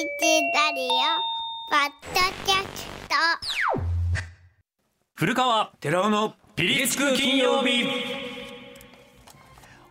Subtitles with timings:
[0.00, 0.88] ラディオ
[1.68, 3.14] ポッドキャスト。
[5.14, 7.84] 古川寺尾のピリつく金曜日。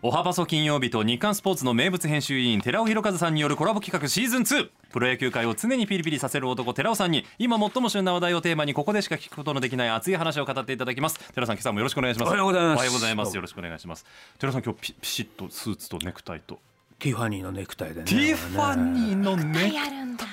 [0.02, 11.20] おはばそ金曜日と日刊スポーツの名物編集委員寺尾博和さんによるコラボ企画シーズン2プロ野球界を常にピリピリさせる男寺尾さんに今最も旬な話題をテーマにここでしか聞くことのできない熱い話を語っていただきます。
[11.34, 12.30] 寺尾さん今朝もよろしくお願いします。
[12.30, 12.74] おはようございます。
[12.74, 13.36] おはようございます。
[13.36, 14.04] よろしくお願いします。
[14.40, 16.58] 寺尾さん今日ピピシッとスーツとネクタイと
[17.00, 20.26] ティファニーのネクタイでねティファニーのネクやるんだ。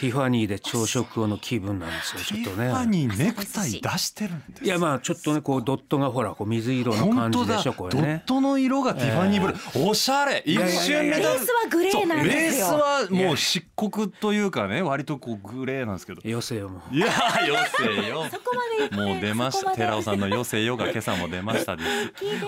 [0.00, 4.64] ティファニーで朝食後の気分なんですよちょっとティファねニーネクタイ出してるんです。
[4.64, 8.22] いやまあちょっとねこうドットがほらこう水色の本当だ感じでしょこドッれね。
[8.26, 10.42] トの色がティファニーブルー、おしゃれ。
[10.44, 12.66] 一瞬目だベースはグレーなんそうベースですよ。
[12.66, 16.28] はもう漆黒というかね割とこうグレーなんですけど。
[16.28, 16.94] よせよもう。
[16.94, 18.24] いやーよせよ。
[18.30, 19.70] そこまでもう出ました。
[19.72, 21.88] 寺尾さんのよせよが今朝も出ましたです。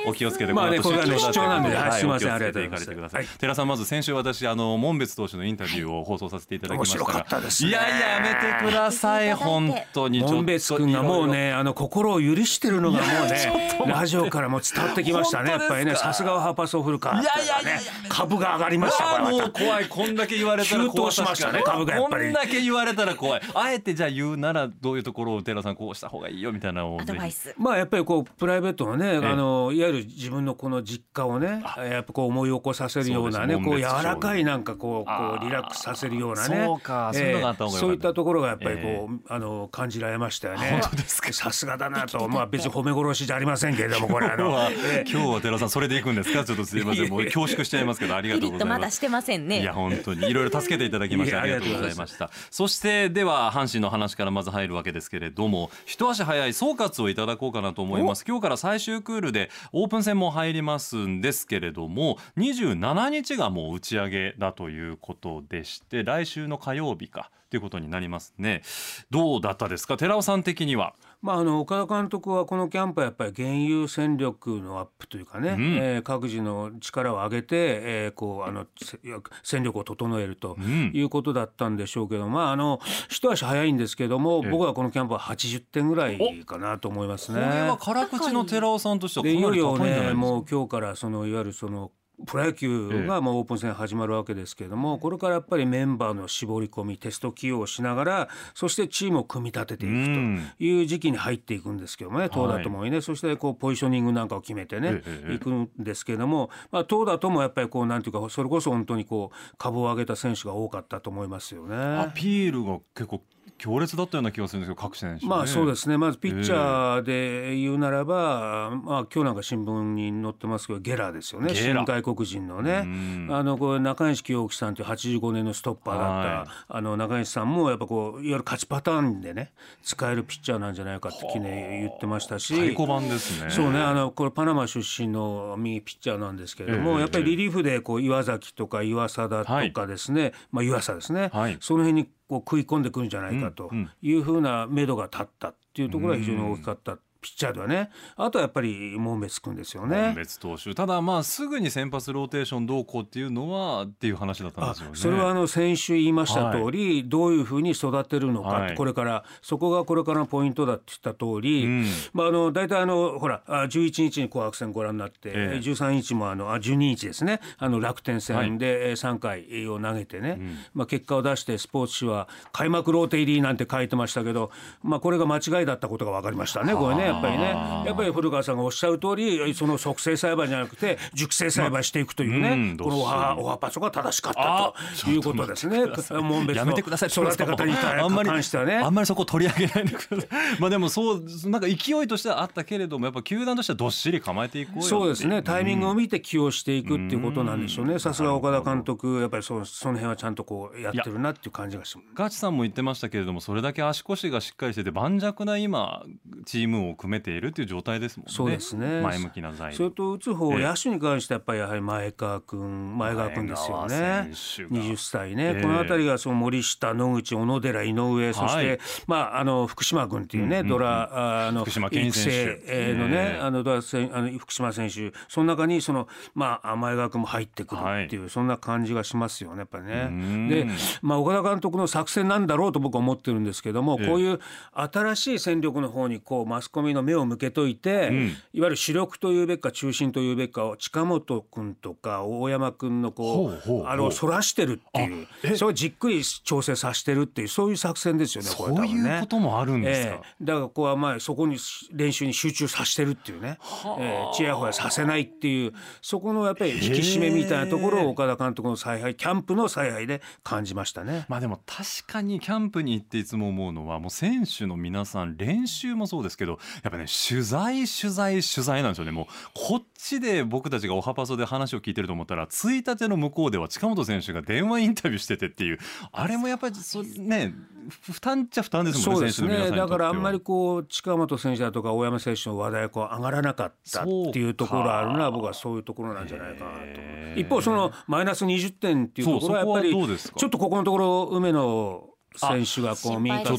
[0.06, 1.92] お気をつけてまあねこの後出張だといなんではい。
[2.00, 3.38] すいませんありがとうございます。
[3.38, 7.70] 寺尾さんまず先週私あの門別投手のインタビューを放送させていただきましたが面白かったですね。
[7.70, 9.32] いやいややめてください。
[9.34, 15.50] 本当に門別君がもうねあの心を許してるのがもうねラジオからも伝わってきましたね。
[15.50, 17.92] やっぱりねさすがはハーパソフルカーいやいやいやいや。
[18.08, 20.92] 株が上がりましたこれまたあーもう怖いこんだけ言われたら怖い。
[20.92, 22.24] 急騰しましたね株がやっぱり。
[22.24, 23.42] こんだけ言われたら怖い。
[23.54, 27.54] あえてじゃあ言うならどういうところを寺尾さんこうした方がいいよみたいなのをアドバイぜス。
[27.58, 36.64] まあやっぱりこうプライベートのね、えあのいわゆる自分のこの実家をねやっぱこう思い起こさせるようなねこう柔らかいなんかこうこうリラックスさせるようなね。
[36.66, 40.78] そうかそういうのがあった方がよかったそういったところがやっぱりこう、えあの感じられましたよね。
[40.82, 41.32] 本当ですか？
[41.32, 42.28] さすがだなと。
[42.28, 45.10] まあ別に褒め殺しじゃありませんけれどもこれあの今日はええ。
[45.10, 46.44] 今日は寺尾さんそれで行くんですか？
[46.44, 47.10] ちょっとすいません。
[47.10, 49.60] もう恐縮しちゃいますけどありがととうございままだしてませんね。
[49.60, 52.30] いや本当にいろいろ助けていただきましてありがとうございました。
[52.50, 58.24] そしてでは阪神の話からまず入るわけですけれども一足早い総括をいただこうかなと思います。
[58.26, 68.62] 今日から最終クールでオープン戦も入りますんですけれども27日がもう打ち上げだということでして来週の火曜日かということになりますね。
[69.10, 69.96] どうだったですか？
[69.96, 70.94] 寺尾さん的には。
[71.22, 75.76] まあ、あの岡田監督はこのキャンプはやっぱり現有戦力のアップというかね、ん。
[75.76, 77.46] えー各自の力を上げて、
[77.82, 78.98] えーこうあのせ
[79.42, 80.90] 戦力を整えるとん。
[80.94, 84.50] いうことだったんでしょうけど、まああの一足早いんですけども、ええ。
[84.50, 87.40] 僕はこのキャンプは80点ぐらいかなと思いますね。
[87.40, 90.08] これは辛口の寺尾さんとしてはかなり高いんじゃないですか？
[90.10, 91.90] ねもう今日からそのいわゆるその
[92.24, 100.42] プロ野球がまあオープン戦始まるわけですけれどもこれからやっぱりメンバーの絞り込みテスト起用をしながらそしてチームを組み立てていくうん。
[100.56, 103.00] という時期に入っていくんですけどもね投打ともにね。
[103.02, 111.76] そしてこうポジショニングなんかを決めてねええいくんですけれどもまあ投打ともやっぱりこうなんていうかそれこそ本当にこう株を上げた選手が多かったと思いますよね。
[111.76, 113.22] アピールが結構
[113.58, 115.96] 強烈だったような気がするんですけど各選手、ね、まあそうですね。
[115.96, 121.54] まずピッチャーで言うならば、まあ今日なんか新聞に載ってますけどゲラーですよね。
[121.54, 122.82] 新外国人のね。
[122.84, 123.28] うん。
[123.30, 126.48] あのこれ中西清樹さんという85年のストッパーだった、はい。
[126.68, 129.52] あの中西さんもやっぱこういわゆる勝ちパターンでね
[129.82, 132.54] 使えるピッチャーなんじゃないかって昨日言ってましたし。
[132.54, 133.50] 太鼓判ですね。
[133.50, 133.80] そうね。
[133.80, 136.96] あのこれパナマ出身の右ピッチャーなんですけれども、え。
[136.96, 141.56] えやっぱりリリーフでこう岩崎とか岩貞とかですね、まあ湯浅ですね、はい。
[141.60, 143.70] その辺にこう食い込んでくるんじゃないかと
[144.02, 146.98] いうふうな目処が立ったっていうところが非常に大きかった。
[147.26, 147.90] ピッチャーではね。
[148.16, 150.14] あとはやっぱり門別君ですよ門ね。
[150.16, 150.74] 別投手。
[150.74, 154.96] ただまあすぐに先発ローテーションどうこうっていうのはっていう話だったんあですよね。
[154.96, 158.76] それはあの先週言いました通り、どういうふうに育てるのか、はい。
[158.76, 161.86] これからそこがこれからのポイントだって言った通り、うん。
[162.12, 165.60] まああの大体あのほらあ11日に紅白戦ご覧になって、ええ。
[165.62, 167.40] 13日もあのあ12日ですね。
[167.58, 170.40] あの楽天戦でえー3回を投げてね、
[170.74, 174.50] まあ結果を出してスポーツ紙は開幕ローテ入りなんて書いてましたけど、
[174.82, 177.04] まあこれが間違いだったことが分かりましたねこれね。
[177.04, 177.44] やっぱりね
[177.86, 185.86] やっぱり古川さんがおっしゃる通りその促成栽培じゃなくて熟成栽培していくというね、うんこのおはおはパソが正しかったということですね。
[186.22, 187.08] 門別のやめてください。
[187.08, 188.76] 育て方に関してはね。
[188.76, 190.60] あんまりそこ取り上げないでください。
[190.60, 195.42] まあでもそうなんか勢いとしてはあったけれどもやっぱ球団としてはどっしり構えていこうそうですね。
[195.42, 197.98] タイミングを見て起用していくっていうことなんでしょうね。
[197.98, 202.08] さすが岡田監督やっぱりそその辺はちゃんとこうやってるなっていう感じがします。
[202.14, 206.02] ガチさんも言ってましたけれどもそれだけ足腰がしっかりしてて盤石な今
[206.44, 208.32] チームを組めているっていう状態ですもんね。
[208.32, 209.00] そうですね。
[209.00, 210.64] 前向きな材料それと打つ方ええ。
[210.64, 214.30] 野手に関してはやっぱりやはり前川君前川君ですよね。
[214.34, 214.82] 選手が。
[214.82, 215.62] 20歳ね、ええ。
[215.62, 220.68] この辺りがその森下野口小野寺井上そして、はいまああの福島君っていうね、うんうんうん。
[220.68, 222.94] ドラあの福島健選手。
[222.94, 223.40] のね、ええ。
[223.40, 225.12] あのドラ選あの福島選手。
[225.28, 230.48] その中にそのまあ前川君も入ってくるっていう、そんな感じがしますよねやっぱりん。
[230.48, 230.64] ね。
[230.64, 230.66] で
[231.02, 234.40] まあ岡田監督の作戦なんだろうと僕は思ってるんですけども、こういう
[234.72, 238.26] 新しい戦力の方にこうマスコミみの目を向けといて、うん。
[238.52, 245.56] いわゆる主力というべきか中心というべきかを近本君とか大山君のこうあれをそらしてるっていう。
[245.56, 250.44] それをじっくり調整させてるっていうそういう作戦ですよねこれ多そういうこともあるんですか、ええ。
[250.44, 251.56] だからここはまあそこに
[251.92, 253.58] 練習に集中させてるっていうね、
[253.98, 255.72] ええちやほやさせないっていう
[256.02, 261.26] そこのやっぱり引き締めみたいなところを岡田監督の采配キャンプの采配で感じましたね。
[261.28, 269.12] まあでも確かにキャンプに行っていつも思うのはもう選手の皆さん練習もそうですけどやっぱね取材取材取材なんですよね。
[269.12, 275.78] もうこっちで僕たちがおはパソで話を聞いてると思ったらついたての向こうでは近本選手が電話インタビューしててっていう
[276.12, 277.54] あれもやっぱりそね
[277.88, 279.76] ふ負担っちゃ負担ですもんねそうですね。
[279.76, 287.40] だからあんまりこう近本選手だとか大山選手の話題がこう上がらなかったっていうところあるのは僕はそういうところなんじゃないかなと。
[287.40, 293.52] 一方そのマイナス20点っていうところはやっぱりちょっとここのところ梅野選手がこう右肩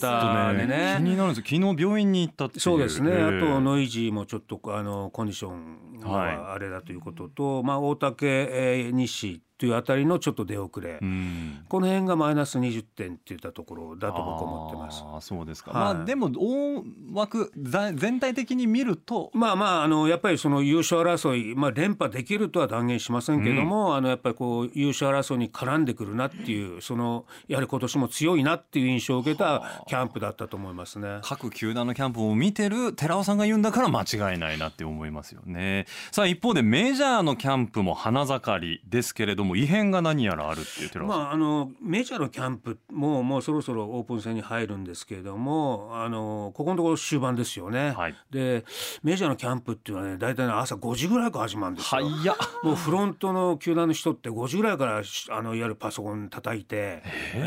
[0.53, 0.97] で気ね。
[1.01, 11.65] になるんです昨日病院に行ったってそうですね、ええあとノイジーもちょっとあのコンディションがあれだということと、まあ、大竹、えー、西というあたりのちょっと出遅れ、うん。
[11.68, 15.04] この辺がマイナス20点っていったところだと僕は思ってます。
[15.04, 15.95] あーそうですか、はい。
[15.95, 16.83] まあでも大
[17.13, 19.31] 枠ざ全体的に見ると。
[19.33, 31.19] まあまああのやっぱりその優勝争い、まあ、連覇できるとは断言しませんけども、あのやっぱりこう優勝争いに絡んでくるなっていうそのやはり今年も強いなっていう印象を受けたキャンプだったと思いますね。
[31.24, 35.88] 各球団のキャンプを見てる寺尾さんが言うんだから間違いないなって思いますよね。
[36.12, 47.91] さあ一方でメジャーのキャンプも花盛りですけれども異変が何やらあるってまあ、あのメジャーのキャンプももうそろそろオープン戦に入るんですけれどもあのここのところ終盤ですよね。
[47.91, 48.15] はい。
[48.31, 48.65] で
[49.03, 52.03] メジャーのキャンプっていうのはね大体ね朝5時ぐらいから始まるんですよ。
[52.03, 57.03] はいやもうフロントの球団の人って5時ぐらいからしあのいわゆるパソコン叩いて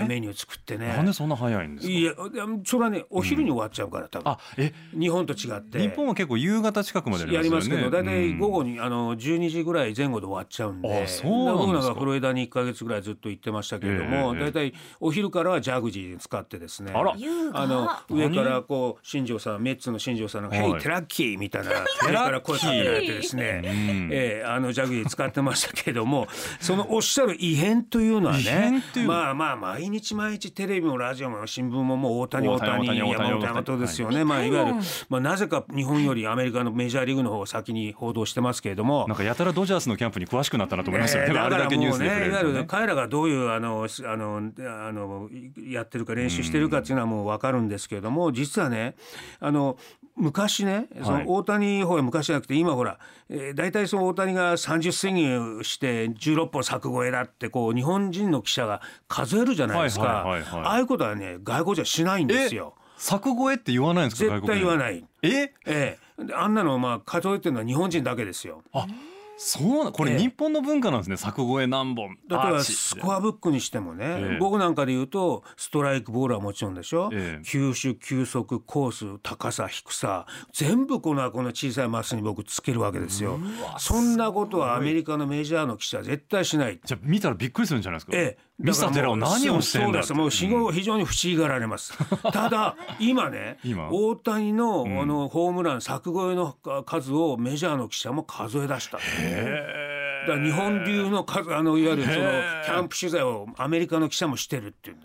[0.08, 0.88] メニュー作ってね。
[0.88, 1.92] なんでそんな早いんですか？
[1.92, 2.12] いや
[2.64, 4.72] それはねお昼に終わっちゃうから多分、あえ？
[4.98, 5.80] 日本と違って。
[5.80, 11.02] 日本は結構夕方近くまでやりますけど大体午後に、にあの12時ぐらい前後で終わっちゃうんで。
[11.02, 16.92] あそうなんですか僕なんかフロリダに1か月ぐらいずっと行ってましたけれども、ええ大体お昼からはジャグジー使ってですね。
[16.94, 20.60] あの上からこう新庄さんメッツの新庄さんの「はい。
[20.60, 21.70] ヘイテラッキー」みたいな
[22.06, 24.08] 上から声かけられてですね、うん。
[24.12, 26.28] ええあのジャグジー使ってましたけれども
[26.60, 39.06] そのおっしゃる異変というのはねまあまあ毎日毎日テレビもラジオも新聞ももう大谷大大谷谷大谷山本山本ですよね、まあいわゆる、まあ、なぜか日本よりアメリカのメジャーリーグの方を先に報道してますけれども。
[39.08, 42.58] なんかやたらドジャースのキャンプに詳しくなったなと思いますよね、だけニュースで触れいわゆるとね。
[42.60, 45.28] る彼らがどういうあのあのあの
[45.68, 48.94] やってるか練習してるかっていうのはもう分かるんですけれども実はね
[49.40, 49.76] あの
[50.16, 52.98] 昔ねその大谷ほら昔じゃなくて今ほら、
[53.28, 62.74] えー、大体その大谷が30スイングして16本柵越えだってこう日本人の記者が数えるじゃないですか、ああいうことはね外国じゃしないんですよ。
[62.96, 65.04] 柵越えって言わないんですか絶対言わいない。
[65.22, 65.54] え？
[65.64, 68.62] ええ、であんなのまあ数えてるのは日本人だけですよ。
[68.72, 68.86] あ
[69.42, 70.18] そうなこれええ。
[70.18, 72.10] 日本の文化なんですね柵越え何本。
[72.28, 72.74] 例えばアーチ。
[72.74, 74.38] スコアブックにしてもね、ええ。
[74.38, 77.42] 僕なんかで言うとストライクボールはもちろんでしょ、ええ。
[77.42, 83.40] 球種球速コース高さ低さ全部このこの小さいマスに僕つけるわけですよ。
[83.78, 86.78] そんなことはアメリカのメジャーの記者は絶対しない。
[86.84, 90.14] じゃあ見たらびっくりするんじゃないですか、ええ、ミスター寺尾何をしてんだそうです。
[90.14, 91.96] もう非常非常に不思議がられます。
[92.32, 93.88] ただ今ね今。
[93.90, 98.98] 大谷の,、あのホームラン柵越えの数をメジャーの記者も数え出した。
[98.98, 104.96] だ日本流の数あのいわゆるそのキャンプ取材をアメリカの記者もしてるっていう。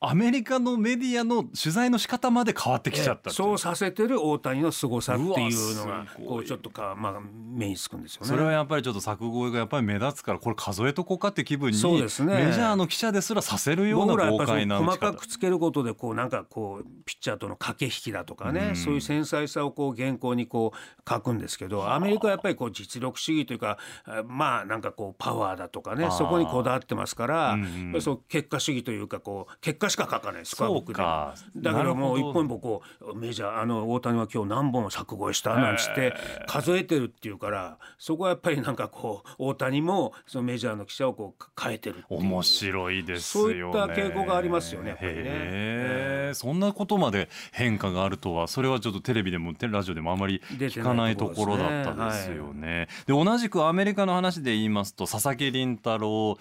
[0.00, 8.28] アメリカのメディアの取材の仕方まで変わってきちゃったっていそうさせてる大谷の凄さっていうのがこうちょっとかまあ目につくんですよね。
[8.28, 12.46] それはやっぱりちょっと柵越えがやっぱり目立つからこれ数えとこうかって気分にそうですね。
[12.46, 14.98] メジャーの記者ですらさせるような豪快な打ち方。
[14.98, 36.14] かくつけることでこうなんかこうピッチャーとの駆け引きだとかね、そういう繊細さをこう原稿にこう書くんですけどアメリカはやっぱりこう実力主義というかあまあなんかこうパワーだとかねそこにこだわってますから、うんそう結果主義というかこう結果しか書かないスコアブックでだからもう一本一本こうメジャーあの大谷は今日何本柵越えしたなんつって
[36.46, 42.20] 数えてるっていうからそこはやっぱりなんかこう大谷もそのメジャーの記者をこう変えてるっていう。
[42.20, 43.54] 面白いですよね。
[43.54, 45.18] そういった傾向がありますよねやっぱりね。
[45.18, 45.22] へ
[46.30, 46.34] え。
[46.34, 52.88] そんなことまで変化があるとはそれはちょっとテレビでもテラジオでもあまり聞かないところだったですよね。
[53.06, 56.38] で同じくアメリカの話で言いますと佐々木麟太郎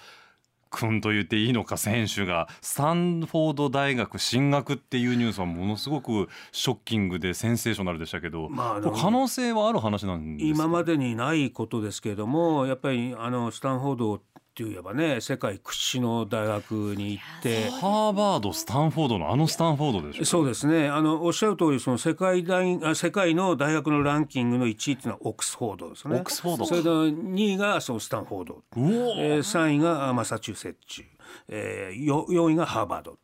[0.70, 2.48] 君と言っていいのか選手が。
[2.62, 10.64] スタンフォード大学進学っていうニュースはものすごくショッキングでセンセーショナルでしたけど、まあ可能性はある話なんですか？
[10.66, 14.22] 今までにないことですけれどもやっぱりあのスタンフォード
[14.64, 17.70] っって言えばね世界屈指の大学に行って。
[17.70, 20.26] ハーバードスタンフォードのあのスタンフォードでしょ？
[20.26, 20.88] そうですね。
[20.88, 26.16] あのおっしゃる通りその世界大あ世界の大学のランキングの1位っていうのはオックスフォードですね。
[26.16, 26.66] オックスフォード。
[26.66, 31.04] それで2位がそのスタンフォード、えー、3位があマサチューセッツ、
[31.50, 33.18] えー、よ4位がハーバード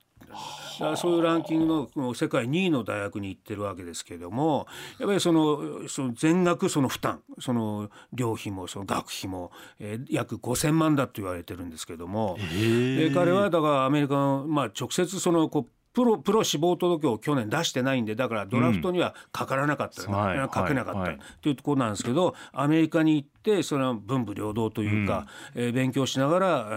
[0.80, 4.68] だそういうランキングの世界2位の大学に行ってるわけですけれども
[5.00, 12.38] やっぱりそのその全額その負担その寮費もその学費も、えー、約5,000万だと言われてるんですけども、
[12.98, 20.12] で彼はだからアメリカの、まあ、直接そのこうプロプロ志望届を去年出してないんでだからドラフトにはかからなかった、うん。
[20.12, 20.50] はい。
[20.50, 21.20] かけなかった、はい。
[21.42, 21.52] とい。
[21.52, 23.33] うところなんですけどアメリカに行って
[23.64, 26.68] それは文武両道というか、えー勉強しながら、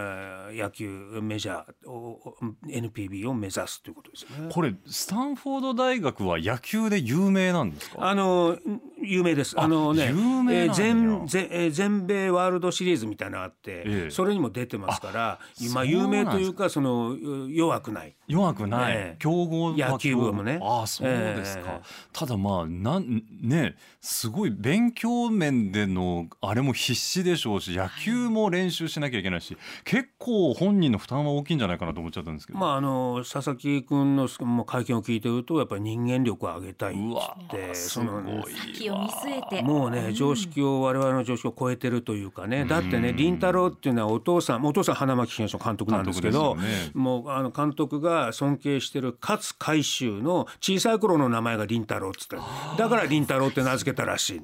[0.51, 0.89] えー野球
[1.23, 2.35] メジャーを
[2.69, 4.49] NPB を目指すということですよね。
[4.53, 8.09] これスタンフォード大学は野球で有名なんですか？
[8.09, 8.57] あの
[9.03, 9.59] 有名です。
[9.61, 14.11] あのね、えー全全えー全米ワールドシリーズみたいなのがあって、ええ。
[14.11, 17.17] それにも出てますから、今有名というかその
[17.49, 18.17] 弱くない。
[18.29, 19.17] 弱くない、ええ。
[19.19, 20.59] 強豪は野球部もね。
[20.63, 21.87] ああそうですか、ええ。
[22.13, 37.75] ただまあなんねすごい勉強面でのあれも必死でしょうし野球も練習しなきゃいけないし結構本人の負担は大きいんじゃないかなと思っちゃったんですけど、まああの佐々木君のもう会見を聞いてるとやっぱり人間力を上げたいって。
[37.75, 38.45] すそのごいわ。
[38.49, 39.63] 先を見据えて。
[39.63, 42.65] もうね常識を我々の常識を超えてるというかね。
[42.65, 46.91] だってね凛太郎っていうのはお父さんお父さん花巻東の監督なんですけどね。
[46.95, 52.37] もうあの監督が尊敬してる勝海舟の小さい頃の名前が凛太郎っつって
[52.79, 54.43] だから凛太郎って名付けたらしい。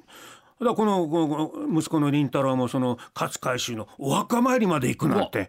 [0.64, 5.49] だこのこの息子の凛太郎もその勝海舟のお墓参りまで行くなんて。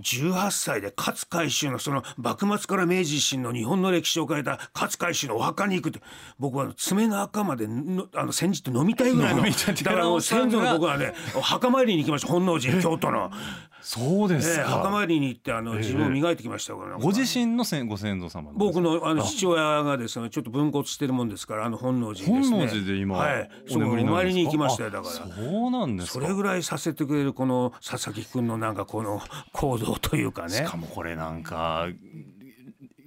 [0.00, 6.00] 18歳で勝海舟のその幕末から明治維新の日本の歴史を変えた勝海舟のお墓に行くって
[6.38, 13.30] 僕は爪の赤までのあの煎じて飲みたいぐらいのだからもう先祖の僕はねお墓参りに行きました本能寺京都の、
[13.86, 22.56] そうでええすか、墓参りに行ってあの自分を磨いてきましたよ、ご自身の先ご先祖様僕のあの父親がですねちょっと分骨してるもんですからあの本能寺にですね。
[22.56, 25.14] 本能寺で今、はい、そこお参りに行きましたよだから。
[25.14, 26.12] あそうなんですか。
[26.14, 29.20] それぐらいさせてくれるこの佐々木君のなんかこの
[29.52, 30.48] 行動というかね。
[30.48, 31.86] しかもこれなんか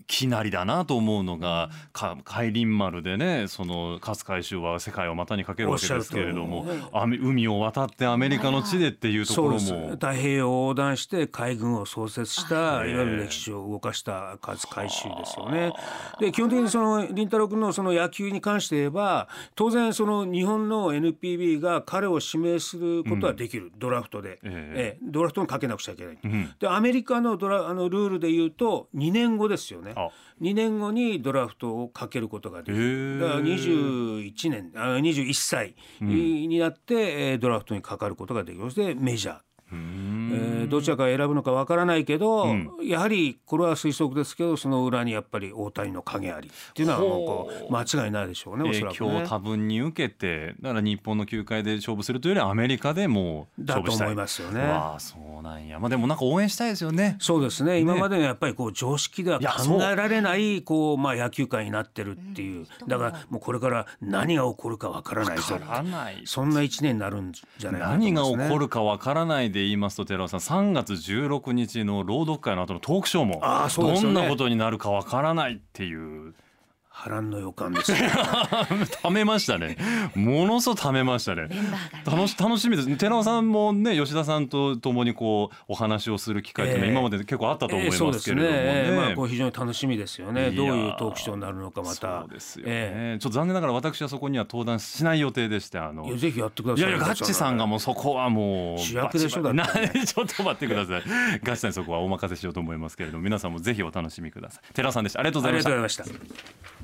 [0.10, 9.90] きなりだなと思うのがか海林丸でねその勝海舟は世界を股にかけるわけですけれども海を渡ってアメリカの地でっていうところも。
[9.92, 12.94] 太平洋を横断して海軍を創設したあい。
[12.94, 15.72] わゆる歴史を動かした勝海舟ですよね。
[16.20, 24.98] で基本的にその凛太郎君のその野球に関して言えば当然その日本の NPB が彼を指名することはできる、ドラフトで、ええ。
[24.98, 26.16] えドラフトにかけなくちゃいけない。
[26.28, 26.56] ん。
[26.60, 29.94] でアメリカのドラあのルールで言うと2年後ですよね。
[29.96, 29.99] あ。
[30.42, 33.20] 2年後にドラフトをかけることができる。
[33.20, 38.64] だから21年あ21歳になって、えードラフトにかかることができる。
[38.66, 39.40] そしてメジャー。
[40.32, 42.46] えーどちらか選ぶのかわからないけど、
[42.84, 48.98] やはりこれは推測ですけどその裏にやっぱり大谷の影ありっていうのはもうこう間違いないでしょうねおそ影らくね。
[48.98, 54.08] 響を多分に受けてだから日本の球界で勝負するというよりアメリカでもう勝負したい。
[54.08, 54.62] だと思いますよね。
[54.62, 55.80] わあそうなんや。
[55.80, 57.18] まあでもなんか応援したいですよね。
[57.20, 57.80] そうですね。
[57.80, 62.68] 今までのやっぱりこう常識では考えられないこうまあ野球界になってるっていう。
[62.88, 68.38] だからもうこれから何が起こるかわからないぞわからないそんな一年になるんじゃないかなと思いますね。
[68.38, 74.16] 何が起こるかわからないで言いますと寺尾さん3月16日の朗読会の後のトークショーもあーそうですよね。
[74.16, 76.34] どんなことになるかわからないっていう
[77.00, 77.98] 波乱の予感ですよ
[79.02, 79.78] た めましたね。
[80.16, 81.48] ものすごくためましたね。
[82.06, 82.98] 楽し楽しみです。
[82.98, 86.92] 寺尾さんもね吉田さんと共にこうお話をする機会っていうのはええ。
[86.92, 90.52] 今まで結構あったと思いますけれどもね,、えーまあこう非常に楽しみですよね。
[90.52, 92.20] どういうトークショーになるのかまた。
[92.22, 96.90] そうですよね、えちょっと残念ながら私はそこには登壇しない予定でしてあのいやぜひやってください。
[96.90, 101.04] いやいやガッチさんがもうそこはもう主役でしょだってバチバチな ちょっと待ってください。
[101.44, 104.74] ガッチさんにそこはお任せしようと思いますけれども皆さんもぜひお楽しみください。
[104.74, 105.20] 寺尾さんでした。
[105.20, 106.04] ありがとうございありました。
[106.04, 106.80] がとうございました。